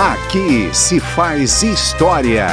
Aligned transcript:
Aqui 0.00 0.70
se 0.72 0.98
faz 0.98 1.62
história. 1.62 2.46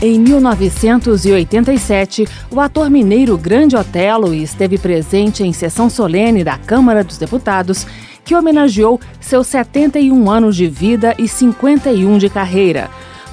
Em 0.00 0.18
1987, 0.18 2.26
o 2.50 2.58
ator 2.58 2.88
mineiro 2.88 3.36
Grande 3.36 3.76
Otelo 3.76 4.32
esteve 4.32 4.78
presente 4.78 5.44
em 5.44 5.52
sessão 5.52 5.90
solene 5.90 6.42
da 6.42 6.56
Câmara 6.56 7.04
dos 7.04 7.18
Deputados, 7.18 7.86
que 8.24 8.34
homenageou 8.34 8.98
seus 9.20 9.46
71 9.48 10.30
anos 10.30 10.56
de 10.56 10.66
vida 10.66 11.14
e 11.18 11.28
51 11.28 12.16
de 12.16 12.30
carreira. 12.30 12.88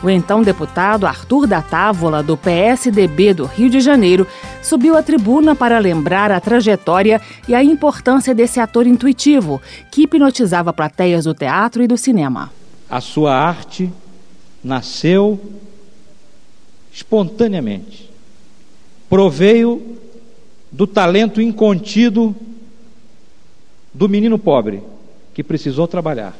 O 0.06 0.10
então 0.12 0.44
deputado 0.44 1.08
Arthur 1.08 1.48
da 1.48 1.64
Távola, 1.64 2.22
do 2.22 2.38
PSDB 2.38 3.34
do 3.34 3.46
Rio 3.46 3.72
de 3.72 3.80
Janeiro, 3.80 4.28
subiu 4.62 4.96
à 4.96 5.02
tribuna 5.02 5.56
para 5.56 5.80
lembrar 5.80 6.32
a 6.32 6.40
trajetória 6.40 7.20
e 7.48 7.56
a 7.56 7.64
importância 7.64 8.36
desse 8.36 8.60
ator 8.60 8.86
intuitivo, 8.86 9.60
que 9.92 10.04
hipnotizava 10.04 10.72
plateias 10.72 11.24
do 11.24 11.34
teatro 11.34 11.82
e 11.82 11.88
do 11.88 11.98
cinema. 11.98 12.54
A 12.88 13.02
sua 13.02 13.36
arte 13.36 13.92
nasceu 14.64 15.40
espontaneamente. 16.94 18.08
Proveio 19.10 19.98
do 20.72 20.86
talento 20.86 21.42
incontido 21.42 22.36
do 23.92 24.08
menino 24.08 24.38
pobre 24.38 24.84
que 25.34 25.44
precisou 25.44 25.88
trabalhar. 25.88 26.38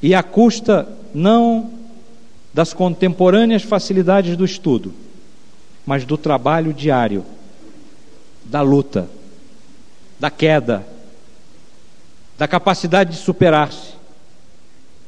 E 0.00 0.14
a 0.14 0.22
custa 0.22 0.88
não 1.12 1.81
das 2.52 2.72
contemporâneas 2.74 3.62
facilidades 3.62 4.36
do 4.36 4.44
estudo, 4.44 4.92
mas 5.86 6.04
do 6.04 6.18
trabalho 6.18 6.72
diário, 6.72 7.24
da 8.44 8.60
luta, 8.60 9.08
da 10.20 10.30
queda, 10.30 10.86
da 12.36 12.46
capacidade 12.46 13.12
de 13.12 13.16
superar-se. 13.16 13.92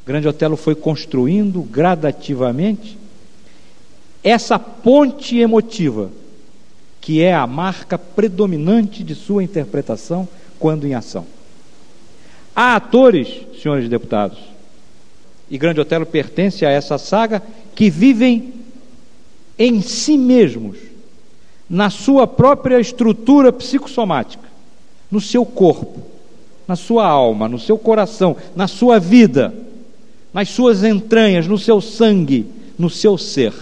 Grande 0.06 0.28
Otelo 0.28 0.56
foi 0.56 0.74
construindo 0.74 1.62
gradativamente 1.62 2.98
essa 4.22 4.58
ponte 4.58 5.38
emotiva, 5.38 6.10
que 7.00 7.22
é 7.22 7.34
a 7.34 7.46
marca 7.46 7.98
predominante 7.98 9.04
de 9.04 9.14
sua 9.14 9.44
interpretação 9.44 10.26
quando 10.58 10.86
em 10.86 10.94
ação. 10.94 11.26
Há 12.56 12.76
atores, 12.76 13.28
senhores 13.60 13.88
deputados, 13.88 14.38
e 15.50 15.58
Grande 15.58 15.80
Otelo 15.80 16.06
pertence 16.06 16.64
a 16.64 16.70
essa 16.70 16.98
saga, 16.98 17.42
que 17.74 17.90
vivem 17.90 18.52
em 19.58 19.80
si 19.80 20.16
mesmos, 20.16 20.76
na 21.68 21.90
sua 21.90 22.26
própria 22.26 22.80
estrutura 22.80 23.52
psicossomática, 23.52 24.44
no 25.10 25.20
seu 25.20 25.44
corpo, 25.44 26.00
na 26.66 26.76
sua 26.76 27.06
alma, 27.06 27.48
no 27.48 27.58
seu 27.58 27.78
coração, 27.78 28.36
na 28.54 28.66
sua 28.66 28.98
vida, 28.98 29.54
nas 30.32 30.48
suas 30.48 30.82
entranhas, 30.82 31.46
no 31.46 31.58
seu 31.58 31.80
sangue, 31.80 32.46
no 32.78 32.90
seu 32.90 33.16
ser, 33.16 33.52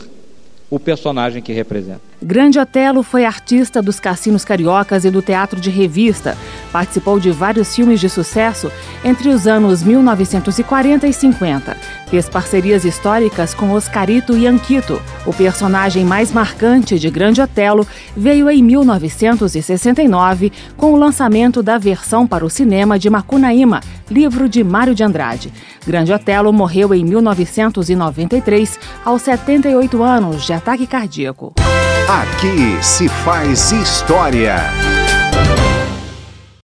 o 0.70 0.80
personagem 0.80 1.42
que 1.42 1.52
representa. 1.52 2.00
Grande 2.22 2.58
Otelo 2.58 3.02
foi 3.02 3.24
artista 3.24 3.82
dos 3.82 4.00
cassinos 4.00 4.44
cariocas 4.44 5.04
e 5.04 5.10
do 5.10 5.20
teatro 5.20 5.60
de 5.60 5.68
revista. 5.68 6.38
Participou 6.72 7.20
de 7.20 7.30
vários 7.30 7.74
filmes 7.74 8.00
de 8.00 8.08
sucesso 8.08 8.72
entre 9.04 9.28
os 9.28 9.46
anos 9.46 9.82
1940 9.82 11.06
e 11.06 11.12
50. 11.12 11.76
Fez 12.08 12.28
parcerias 12.28 12.84
históricas 12.84 13.54
com 13.54 13.72
Oscarito 13.72 14.36
e 14.36 14.46
Anquito. 14.46 15.00
O 15.26 15.32
personagem 15.32 16.04
mais 16.04 16.32
marcante 16.32 16.98
de 16.98 17.10
Grande 17.10 17.40
Otelo 17.40 17.86
veio 18.16 18.50
em 18.50 18.62
1969 18.62 20.52
com 20.76 20.92
o 20.92 20.96
lançamento 20.96 21.62
da 21.62 21.78
versão 21.78 22.26
para 22.26 22.44
o 22.44 22.50
cinema 22.50 22.98
de 22.98 23.08
Macunaíma, 23.08 23.80
livro 24.10 24.48
de 24.48 24.64
Mário 24.64 24.94
de 24.94 25.02
Andrade. 25.02 25.52
Grande 25.86 26.12
Otelo 26.12 26.52
morreu 26.52 26.94
em 26.94 27.04
1993 27.04 28.78
aos 29.04 29.22
78 29.22 30.02
anos 30.02 30.44
de 30.44 30.52
ataque 30.52 30.86
cardíaco. 30.86 31.54
Aqui 32.08 32.76
se 32.82 33.08
faz 33.08 33.72
história. 33.72 34.56